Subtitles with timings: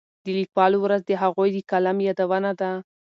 [0.23, 2.71] د لیکوالو ورځ د هغوی د قلم یادونه ده.